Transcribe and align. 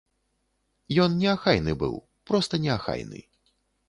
Ён 1.03 1.11
неахайны 1.23 1.75
быў, 1.83 1.93
проста 2.31 2.61
неахайны. 2.65 3.21